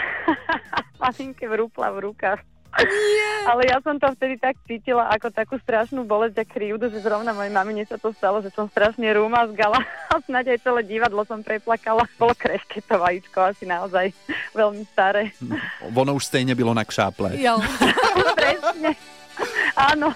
Maminke 1.04 1.44
vrúpla 1.52 1.92
v 1.92 2.08
rukách. 2.08 2.40
Ale 3.52 3.68
ja 3.68 3.84
som 3.84 4.00
to 4.00 4.08
vtedy 4.16 4.40
tak 4.40 4.56
cítila 4.64 5.12
ako 5.12 5.28
takú 5.28 5.60
strašnú 5.60 6.08
bolesť 6.08 6.40
a 6.40 6.46
krivdu, 6.48 6.88
že 6.88 7.04
zrovna 7.04 7.36
mojej 7.36 7.52
mamine 7.52 7.84
sa 7.84 8.00
to 8.00 8.16
stalo, 8.16 8.40
že 8.40 8.48
som 8.56 8.72
strašne 8.72 9.12
rúmazgala 9.12 9.84
a 10.12 10.24
snáď 10.24 10.56
aj 10.56 10.64
celé 10.64 10.82
divadlo 10.88 11.28
som 11.28 11.44
preplakala. 11.44 12.08
Bolo 12.16 12.32
krešké 12.32 12.80
to 12.88 12.96
vajíčko, 12.96 13.52
asi 13.52 13.68
naozaj 13.68 14.16
veľmi 14.56 14.88
staré. 14.88 15.36
Ono 15.84 16.16
už 16.16 16.32
stejne 16.32 16.56
bylo 16.56 16.72
na 16.72 16.88
kšáple. 16.88 17.36
Jo. 17.44 17.60
Presne. 18.40 18.96
Áno. 19.76 20.16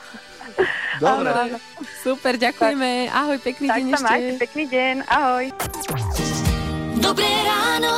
Dobre. 1.04 1.28
Áno, 1.28 1.32
áno. 1.36 1.58
Super, 2.00 2.40
ďakujeme. 2.40 3.12
Ahoj, 3.12 3.36
pekný 3.44 3.68
Tak 3.68 3.76
deň 3.76 3.86
sa 3.92 3.96
ešte. 4.00 4.08
majte, 4.08 4.32
pekný 4.40 4.64
deň. 4.72 4.96
Ahoj. 5.12 5.46
Dobré 6.96 7.28
ráno. 7.44 7.92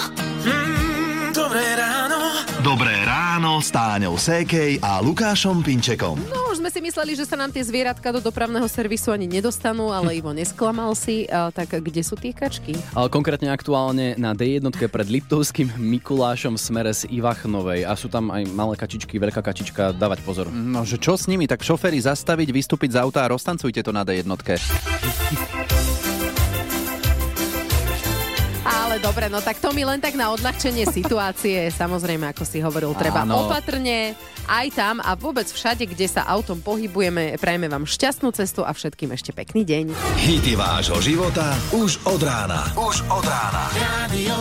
Dobré 1.30 1.66
ráno. 1.78 2.18
Dobré 2.66 2.98
ráno 3.06 3.62
s 3.62 3.70
Táňou 3.70 4.18
Sékej 4.18 4.82
a 4.82 4.98
Lukášom 5.00 5.62
Pinčekom. 5.62 6.18
No, 6.34 6.52
už 6.52 6.60
sme 6.60 6.74
si 6.74 6.82
mysleli, 6.82 7.14
že 7.14 7.30
sa 7.30 7.38
nám 7.38 7.54
tie 7.54 7.62
zvieratka 7.62 8.10
do 8.10 8.20
dopravného 8.20 8.66
servisu 8.66 9.14
ani 9.14 9.30
nedostanú, 9.30 9.94
ale 9.94 10.18
Ivo 10.18 10.34
nesklamal 10.34 10.92
si. 10.98 11.30
A, 11.30 11.54
tak 11.54 11.78
kde 11.78 12.02
sú 12.02 12.18
tie 12.18 12.34
kačky? 12.34 12.74
Ale 12.98 13.08
konkrétne 13.14 13.54
aktuálne 13.54 14.18
na 14.18 14.34
D1 14.34 14.66
pred 14.68 15.08
Liptovským 15.08 15.78
Mikulášom 15.78 16.58
v 16.58 16.62
smere 16.62 16.92
z 16.92 17.06
Ivachnovej. 17.14 17.86
A 17.86 17.94
sú 17.94 18.10
tam 18.10 18.34
aj 18.34 18.50
malé 18.50 18.76
kačičky, 18.76 19.22
veľká 19.22 19.46
kačička, 19.46 19.94
dávať 19.94 20.26
pozor. 20.26 20.50
No, 20.50 20.84
že 20.84 20.98
čo 20.98 21.16
s 21.16 21.30
nimi? 21.30 21.46
Tak 21.46 21.62
šoféry 21.62 22.02
zastaviť, 22.02 22.50
vystúpiť 22.50 22.98
z 22.98 23.06
auta 23.06 23.24
a 23.24 23.32
roztancujte 23.32 23.80
to 23.86 23.94
na 23.94 24.02
D1. 24.02 24.26
Ale 28.98 29.14
dobre, 29.14 29.30
no 29.30 29.46
tak 29.46 29.62
to 29.62 29.70
mi 29.78 29.86
len 29.86 30.02
tak 30.02 30.18
na 30.18 30.34
odľahčenie 30.34 30.90
situácie. 30.90 31.70
Samozrejme, 31.86 32.34
ako 32.34 32.42
si 32.42 32.58
hovoril, 32.66 32.98
treba 32.98 33.30
Áno. 33.30 33.46
opatrne 33.46 34.18
aj 34.50 34.74
tam 34.74 34.98
a 35.06 35.14
vôbec 35.14 35.46
všade, 35.46 35.86
kde 35.86 36.10
sa 36.10 36.26
autom 36.26 36.58
pohybujeme. 36.66 37.38
Prajeme 37.38 37.70
vám 37.70 37.86
šťastnú 37.86 38.34
cestu 38.34 38.66
a 38.66 38.74
všetkým 38.74 39.14
ešte 39.14 39.38
pekný 39.38 39.70
deň. 39.70 39.94
Hity 40.18 40.58
vášho 40.58 40.98
života 40.98 41.54
už 41.78 42.02
od 42.10 42.26
rána. 42.26 42.74
Už 42.74 43.06
od 43.14 43.22
rána. 43.22 43.70
Radio. 43.78 44.34